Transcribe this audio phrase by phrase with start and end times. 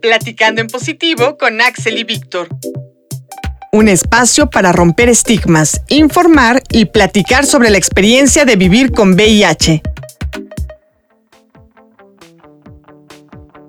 [0.00, 2.48] Platicando en positivo con Axel y Víctor.
[3.72, 9.82] Un espacio para romper estigmas, informar y platicar sobre la experiencia de vivir con VIH.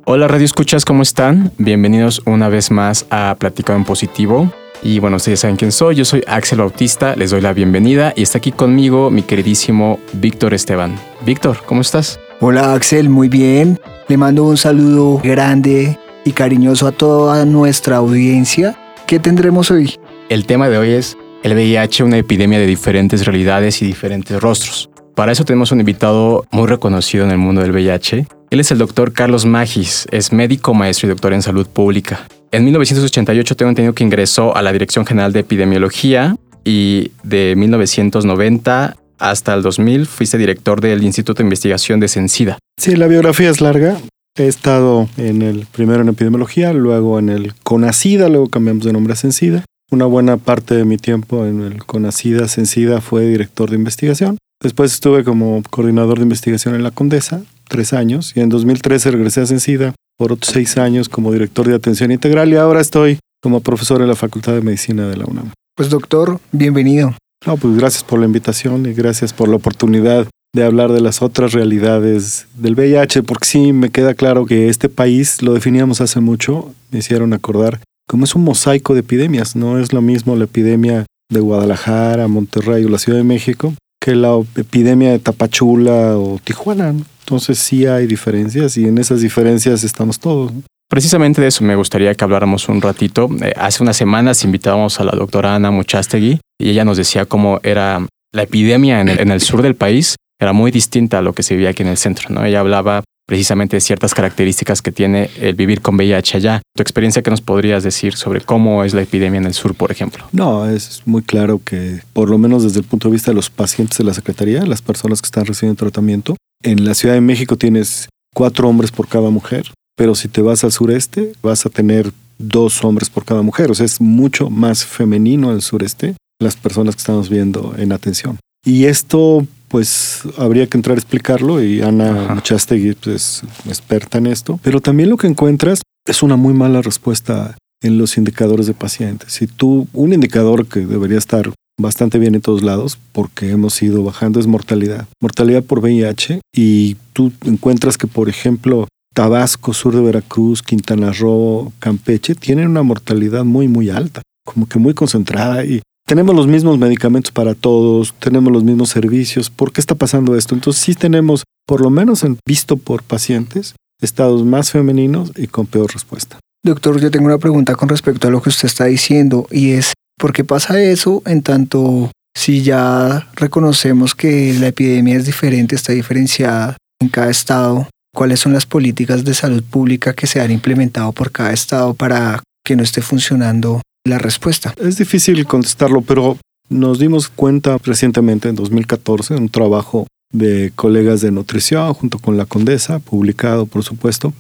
[0.06, 1.52] Hola Radio Escuchas, ¿cómo están?
[1.58, 4.54] Bienvenidos una vez más a Platicando en Positivo.
[4.84, 8.22] Y bueno, ustedes saben quién soy, yo soy Axel Bautista, les doy la bienvenida y
[8.22, 10.96] está aquí conmigo mi queridísimo Víctor Esteban.
[11.26, 12.20] Víctor, ¿cómo estás?
[12.40, 13.80] Hola Axel, muy bien.
[14.08, 18.78] Le mando un saludo grande y cariñoso a toda nuestra audiencia.
[19.08, 19.96] ¿Qué tendremos hoy?
[20.30, 24.90] El tema de hoy es el VIH, una epidemia de diferentes realidades y diferentes rostros.
[25.16, 28.28] Para eso tenemos un invitado muy reconocido en el mundo del VIH.
[28.50, 32.28] Él es el doctor Carlos Magis, es médico, maestro y doctor en salud pública.
[32.52, 38.96] En 1988 tengo entendido que ingresó a la Dirección General de Epidemiología y de 1990
[39.20, 42.58] hasta el 2000 fuiste director del Instituto de Investigación de Sencida.
[42.78, 43.98] Sí, la biografía es larga.
[44.40, 49.12] He estado en el primero en epidemiología, luego en el CONACIDA, luego cambiamos de nombre
[49.12, 49.66] a Sencida.
[49.92, 54.38] Una buena parte de mi tiempo en el CONACIDA Sencida fue director de investigación.
[54.64, 59.42] Después estuve como coordinador de investigación en la Condesa, tres años, y en 2013 regresé
[59.42, 63.60] a Sencida por otros seis años como director de atención integral y ahora estoy como
[63.60, 65.52] profesor en la Facultad de Medicina de la UNAM.
[65.76, 67.14] Pues doctor, bienvenido.
[67.46, 71.22] No, pues gracias por la invitación y gracias por la oportunidad de hablar de las
[71.22, 76.20] otras realidades del VIH, porque sí me queda claro que este país lo definíamos hace
[76.20, 80.46] mucho, me hicieron acordar, como es un mosaico de epidemias, no es lo mismo la
[80.46, 86.40] epidemia de Guadalajara, Monterrey o la Ciudad de México que la epidemia de Tapachula o
[86.44, 86.96] Tijuana.
[87.20, 90.52] Entonces sí hay diferencias y en esas diferencias estamos todos.
[90.90, 93.30] Precisamente de eso me gustaría que habláramos un ratito.
[93.44, 97.60] Eh, hace unas semanas invitábamos a la doctora Ana Muchastegui y ella nos decía cómo
[97.62, 101.34] era la epidemia en el, en el, sur del país, era muy distinta a lo
[101.34, 102.30] que se vivía aquí en el centro.
[102.30, 102.44] ¿no?
[102.46, 106.62] Ella hablaba precisamente de ciertas características que tiene el vivir con VIH allá.
[106.76, 109.92] ¿Tu experiencia qué nos podrías decir sobre cómo es la epidemia en el sur, por
[109.92, 110.26] ejemplo?
[110.32, 113.52] No, es muy claro que por lo menos desde el punto de vista de los
[113.52, 117.56] pacientes de la Secretaría, las personas que están recibiendo tratamiento, en la Ciudad de México
[117.56, 122.12] tienes cuatro hombres por cada mujer, pero si te vas al sureste vas a tener
[122.40, 126.96] dos hombres por cada mujer, o sea, es mucho más femenino el sureste las personas
[126.96, 128.40] que estamos viendo en atención.
[128.66, 134.28] Y esto pues habría que entrar a explicarlo y Ana Muchastegui pues, es experta en
[134.28, 134.60] esto.
[134.64, 139.34] Pero también lo que encuentras es una muy mala respuesta en los indicadores de pacientes.
[139.34, 144.04] Si tú, un indicador que debería estar bastante bien en todos lados, porque hemos ido
[144.04, 145.08] bajando, es mortalidad.
[145.22, 151.72] Mortalidad por VIH y tú encuentras que, por ejemplo, Tabasco, sur de Veracruz, Quintana Roo,
[151.80, 156.80] Campeche, tienen una mortalidad muy, muy alta, como que muy concentrada y tenemos los mismos
[156.80, 159.52] medicamentos para todos, tenemos los mismos servicios.
[159.52, 160.56] ¿Por qué está pasando esto?
[160.56, 165.68] Entonces sí tenemos, por lo menos en, visto por pacientes, estados más femeninos y con
[165.68, 166.40] peor respuesta.
[166.66, 169.94] Doctor, yo tengo una pregunta con respecto a lo que usted está diciendo y es,
[170.18, 175.94] ¿por qué pasa eso en tanto si ya reconocemos que la epidemia es diferente, está
[175.94, 177.88] diferenciada en cada estado?
[178.16, 182.42] ¿Cuáles son las políticas de salud pública que se han implementado por cada estado para
[182.66, 184.74] que no esté funcionando la respuesta?
[184.78, 186.38] Es difícil contestarlo, pero
[186.70, 192.38] nos dimos cuenta recientemente, en 2014, en un trabajo de colegas de nutrición junto con
[192.38, 194.34] la condesa, publicado por supuesto,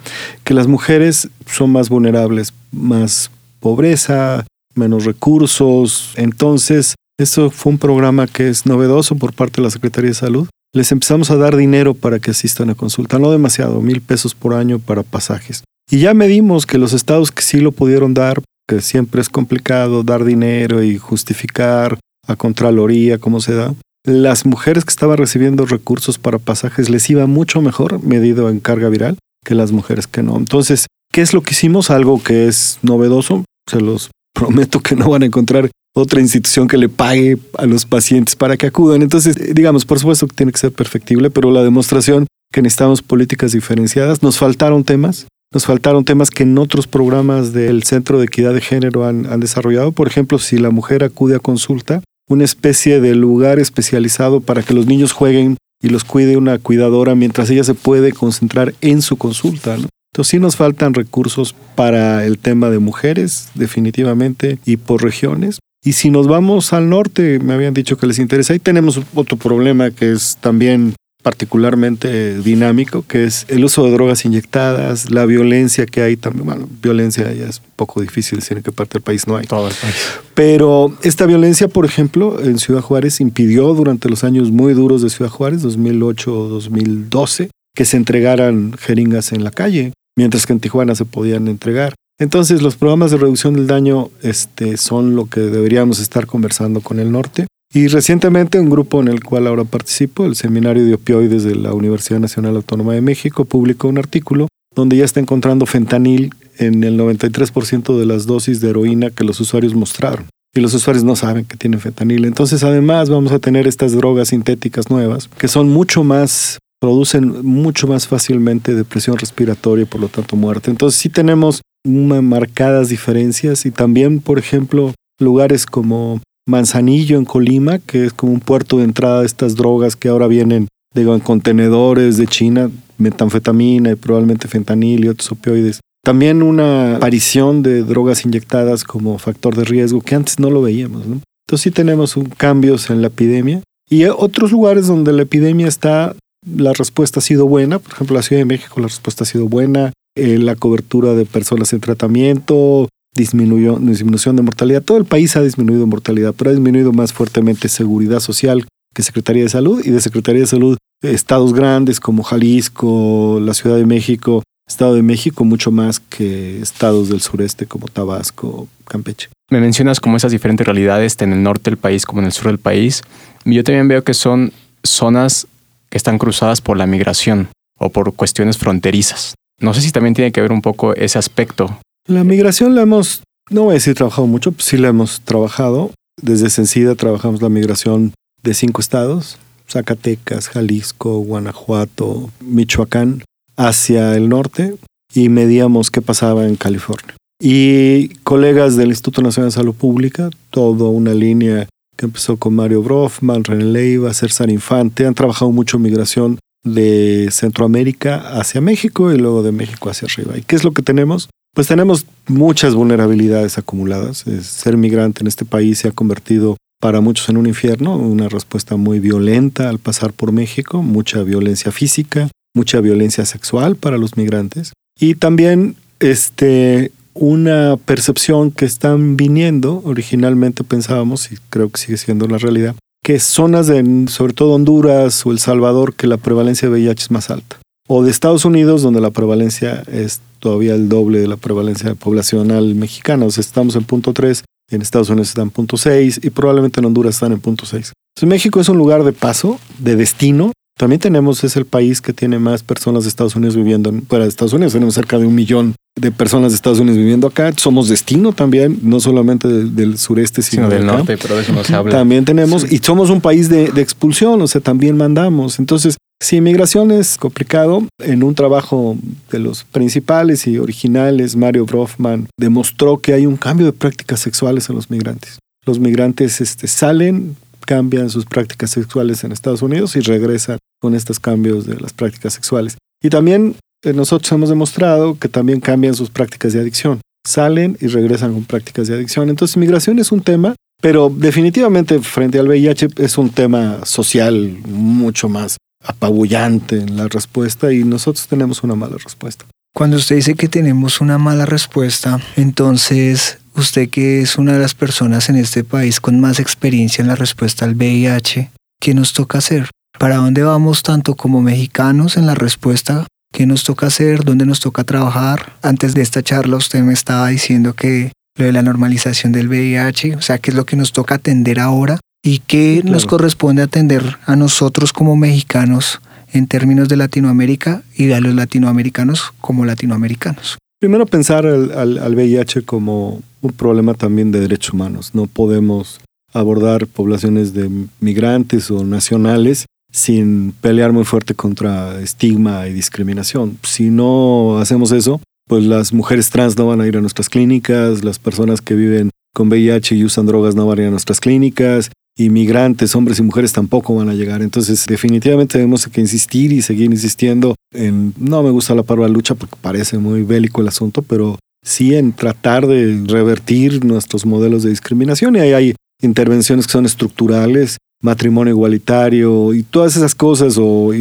[0.43, 6.13] que las mujeres son más vulnerables, más pobreza, menos recursos.
[6.15, 10.47] Entonces, eso fue un programa que es novedoso por parte de la Secretaría de Salud.
[10.73, 14.53] Les empezamos a dar dinero para que asistan a consulta, no demasiado, mil pesos por
[14.53, 15.63] año para pasajes.
[15.89, 20.03] Y ya medimos que los estados que sí lo pudieron dar que siempre es complicado
[20.03, 21.97] dar dinero y justificar
[22.27, 23.73] a Contraloría cómo se da.
[24.05, 28.87] Las mujeres que estaban recibiendo recursos para pasajes les iba mucho mejor medido en carga
[28.89, 30.37] viral que las mujeres que no.
[30.37, 31.89] Entonces, ¿qué es lo que hicimos?
[31.89, 33.43] Algo que es novedoso.
[33.67, 37.87] Se los prometo que no van a encontrar otra institución que le pague a los
[37.87, 39.01] pacientes para que acudan.
[39.01, 43.51] Entonces, digamos, por supuesto que tiene que ser perfectible, pero la demostración que necesitamos políticas
[43.51, 48.53] diferenciadas, nos faltaron temas, nos faltaron temas que en otros programas del Centro de Equidad
[48.53, 49.91] de Género han, desarrollado.
[49.91, 54.75] Por ejemplo, si la mujer acude a consulta, una especie de lugar especializado para que
[54.75, 59.17] los niños jueguen y los cuide una cuidadora mientras ella se puede concentrar en su
[59.17, 59.75] consulta.
[59.75, 65.59] Entonces sí nos faltan recursos para el tema de mujeres, definitivamente, y por regiones.
[65.83, 69.37] Y si nos vamos al norte, me habían dicho que les interesa, ahí tenemos otro
[69.37, 70.93] problema que es también
[71.29, 76.43] particularmente dinámico, que es el uso de drogas inyectadas, la violencia que hay también.
[76.47, 79.45] Bueno, violencia ya es un poco difícil decir en qué parte del país no hay.
[79.45, 79.93] Todo el país.
[80.33, 85.11] Pero esta violencia, por ejemplo, en Ciudad Juárez impidió durante los años muy duros de
[85.11, 89.93] Ciudad Juárez, 2008 o 2012, que se entregaran jeringas en la calle.
[90.17, 91.93] mientras que en Tijuana se podían entregar.
[92.19, 96.99] Entonces los programas de reducción del daño este, son lo que deberíamos estar conversando con
[96.99, 97.45] el norte.
[97.71, 101.73] Y recientemente un grupo en el cual ahora participo, el Seminario de Opioides de la
[101.73, 106.97] Universidad Nacional Autónoma de México, publicó un artículo donde ya está encontrando fentanil en el
[106.99, 110.25] 93% de las dosis de heroína que los usuarios mostraron.
[110.55, 112.25] Y los usuarios no saben que tienen fentanil.
[112.25, 117.87] Entonces además vamos a tener estas drogas sintéticas nuevas que son mucho más producen mucho
[117.87, 120.71] más fácilmente depresión respiratoria y por lo tanto muerte.
[120.71, 128.05] Entonces sí tenemos marcadas diferencias y también, por ejemplo, lugares como Manzanillo en Colima, que
[128.05, 132.17] es como un puerto de entrada de estas drogas que ahora vienen digo, en contenedores
[132.17, 135.79] de China, metanfetamina y probablemente fentanil y otros opioides.
[136.03, 141.03] También una aparición de drogas inyectadas como factor de riesgo que antes no lo veíamos.
[141.05, 143.61] Entonces sí tenemos un, cambios en la epidemia.
[143.89, 146.15] Y otros lugares donde la epidemia está,
[146.45, 147.79] la respuesta ha sido buena.
[147.79, 149.91] Por ejemplo, la Ciudad de México la respuesta ha sido buena.
[150.15, 154.81] Eh, la cobertura de personas en tratamiento, disminuyó, disminución de mortalidad.
[154.81, 159.43] Todo el país ha disminuido mortalidad, pero ha disminuido más fuertemente seguridad social que Secretaría
[159.43, 164.43] de Salud y de Secretaría de Salud estados grandes como Jalisco, la Ciudad de México,
[164.67, 169.29] Estado de México mucho más que estados del sureste como Tabasco, Campeche.
[169.49, 172.47] Me mencionas como esas diferentes realidades en el norte del país como en el sur
[172.47, 173.01] del país.
[173.45, 174.53] Yo también veo que son
[174.83, 175.47] zonas
[175.89, 179.33] que están cruzadas por la migración o por cuestiones fronterizas.
[179.59, 181.79] No sé si también tiene que ver un poco ese aspecto.
[182.09, 183.21] La migración la hemos,
[183.51, 185.91] no voy a decir trabajado mucho, pues sí la hemos trabajado.
[186.19, 189.37] Desde Sencida trabajamos la migración de cinco estados,
[189.69, 193.23] Zacatecas, Jalisco, Guanajuato, Michoacán,
[193.57, 194.75] hacia el norte
[195.13, 197.15] y medíamos qué pasaba en California.
[197.39, 202.81] Y colegas del Instituto Nacional de Salud Pública, toda una línea que empezó con Mario
[202.81, 209.19] Brofman, René Leiva, César Infante, han trabajado mucho en migración de Centroamérica hacia México y
[209.19, 210.39] luego de México hacia arriba.
[210.39, 211.29] ¿Y qué es lo que tenemos?
[211.53, 214.25] Pues tenemos muchas vulnerabilidades acumuladas.
[214.41, 218.77] Ser migrante en este país se ha convertido para muchos en un infierno, una respuesta
[218.77, 224.71] muy violenta al pasar por México, mucha violencia física, mucha violencia sexual para los migrantes
[224.99, 232.27] y también este una percepción que están viniendo, originalmente pensábamos, y creo que sigue siendo
[232.27, 236.75] la realidad, que zonas de, sobre todo Honduras o El Salvador, que la prevalencia de
[236.75, 237.57] VIH es más alta.
[237.91, 242.75] O de Estados Unidos, donde la prevalencia es todavía el doble de la prevalencia poblacional
[242.75, 243.25] mexicana.
[243.25, 246.79] O sea, estamos en punto 3, en Estados Unidos están en punto 6 y probablemente
[246.79, 247.91] en Honduras están en punto 6.
[248.15, 250.51] Entonces, México es un lugar de paso, de destino.
[250.77, 254.29] También tenemos, es el país que tiene más personas de Estados Unidos viviendo fuera de
[254.29, 254.73] Estados Unidos.
[254.73, 257.51] Tenemos cerca de un millón de personas de Estados Unidos viviendo acá.
[257.57, 261.73] Somos destino también, no solamente del, sureste, sino, del norte, pero de eso no se
[261.73, 261.91] habla.
[261.91, 265.57] También tenemos, y somos un país de, de, expulsión, o sea, también mandamos.
[265.57, 268.97] Entonces, si inmigración es complicado, en un trabajo
[269.31, 274.69] de los principales y originales, Mario Brofman demostró que hay un cambio de prácticas sexuales
[274.69, 275.39] en los migrantes.
[275.65, 281.19] Los migrantes este, salen, cambian sus prácticas sexuales en Estados Unidos y regresan con estos
[281.19, 282.77] cambios de las prácticas sexuales.
[283.01, 286.99] Y también eh, nosotros hemos demostrado que también cambian sus prácticas de adicción.
[287.25, 289.29] Salen y regresan con prácticas de adicción.
[289.29, 295.29] Entonces, migración es un tema, pero definitivamente frente al VIH es un tema social mucho
[295.29, 299.45] más apabullante en la respuesta y nosotros tenemos una mala respuesta.
[299.73, 304.73] Cuando usted dice que tenemos una mala respuesta, entonces usted que es una de las
[304.73, 309.37] personas en este país con más experiencia en la respuesta al VIH, ¿qué nos toca
[309.37, 309.69] hacer?
[309.97, 313.05] ¿Para dónde vamos tanto como mexicanos en la respuesta?
[313.31, 314.23] ¿Qué nos toca hacer?
[314.23, 315.53] ¿Dónde nos toca trabajar?
[315.61, 320.15] Antes de esta charla usted me estaba diciendo que lo de la normalización del VIH,
[320.15, 321.99] o sea, ¿qué es lo que nos toca atender ahora?
[322.21, 326.01] ¿Y qué nos corresponde atender a nosotros como mexicanos
[326.33, 330.57] en términos de Latinoamérica y a los latinoamericanos como latinoamericanos?
[330.79, 335.11] Primero pensar al, al, VIH como un problema también de derechos humanos.
[335.13, 335.99] No podemos
[336.33, 343.57] abordar poblaciones de migrantes o nacionales sin pelear muy fuerte contra estigma y discriminación.
[343.63, 348.03] Si no hacemos eso, pues las mujeres trans no van a ir a nuestras clínicas,
[348.03, 351.19] las personas que viven con VIH y usan drogas no van a ir a nuestras
[351.19, 354.41] clínicas, inmigrantes, hombres y mujeres tampoco van a llegar.
[354.41, 359.35] Entonces, definitivamente tenemos que insistir y seguir insistiendo en, no me gusta la palabra lucha
[359.35, 364.69] porque parece muy bélico el asunto, pero sí en tratar de revertir nuestros modelos de
[364.69, 365.35] discriminación.
[365.35, 370.91] Y ahí hay intervenciones que son estructurales, matrimonio igualitario y todas esas cosas, o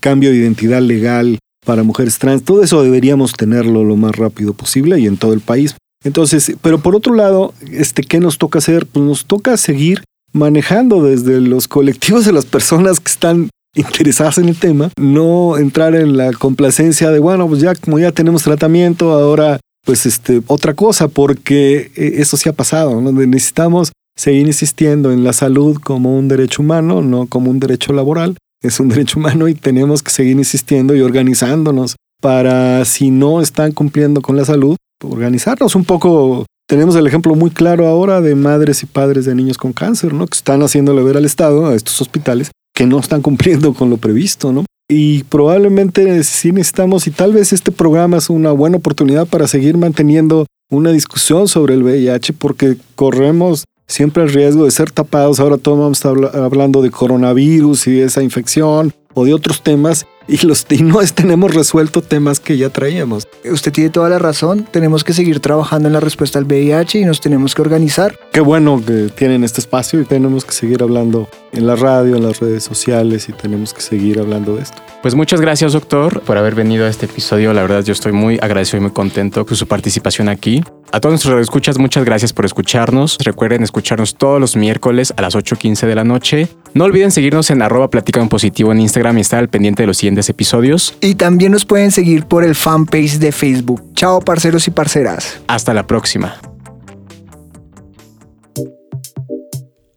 [0.00, 4.98] cambio de identidad legal para mujeres trans, todo eso deberíamos tenerlo lo más rápido posible
[4.98, 5.76] y en todo el país.
[6.02, 8.86] Entonces, pero por otro lado, este, ¿qué nos toca hacer?
[8.86, 10.02] Pues nos toca seguir
[10.32, 15.94] manejando desde los colectivos de las personas que están interesadas en el tema, no entrar
[15.94, 20.74] en la complacencia de, bueno, pues ya como ya tenemos tratamiento, ahora pues este, otra
[20.74, 23.12] cosa, porque eh, eso sí ha pasado, ¿no?
[23.12, 28.36] necesitamos seguir insistiendo en la salud como un derecho humano, no como un derecho laboral,
[28.62, 33.72] es un derecho humano y tenemos que seguir insistiendo y organizándonos para, si no están
[33.72, 36.44] cumpliendo con la salud, organizarnos un poco.
[36.70, 40.28] Tenemos el ejemplo muy claro ahora de madres y padres de niños con cáncer, ¿no?
[40.28, 43.96] Que están haciéndole ver al Estado, a estos hospitales, que no están cumpliendo con lo
[43.96, 44.64] previsto, ¿no?
[44.88, 49.76] Y probablemente sí necesitamos, y tal vez este programa es una buena oportunidad para seguir
[49.78, 55.40] manteniendo una discusión sobre el VIH, porque corremos siempre el riesgo de ser tapados.
[55.40, 59.64] Ahora todos vamos a estar hablando de coronavirus y de esa infección o de otros
[59.64, 63.26] temas y, los, y no tenemos resuelto temas que ya traíamos.
[63.44, 67.04] Usted tiene toda la razón, tenemos que seguir trabajando en la respuesta al VIH y
[67.04, 68.18] nos tenemos que organizar.
[68.32, 72.22] Qué bueno que tienen este espacio y tenemos que seguir hablando en la radio, en
[72.22, 74.76] las redes sociales y tenemos que seguir hablando de esto.
[75.02, 78.38] Pues muchas gracias doctor por haber venido a este episodio, la verdad yo estoy muy
[78.40, 80.62] agradecido y muy contento con su participación aquí.
[80.92, 83.16] A todos nuestros escuchas, muchas gracias por escucharnos.
[83.22, 86.48] Recuerden escucharnos todos los miércoles a las 8.15 de la noche.
[86.74, 89.86] No olviden seguirnos en arroba platica en positivo en Instagram y estar al pendiente de
[89.86, 90.94] los siguientes episodios.
[91.00, 93.82] Y también nos pueden seguir por el fanpage de Facebook.
[93.94, 95.40] Chao, parceros y parceras.
[95.46, 96.49] Hasta la próxima.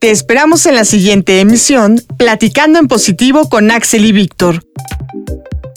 [0.03, 4.62] Te esperamos en la siguiente emisión, Platicando en Positivo con Axel y Víctor.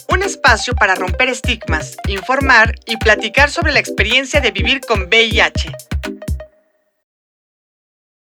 [0.09, 5.71] Un espacio para romper estigmas, informar y platicar sobre la experiencia de vivir con VIH.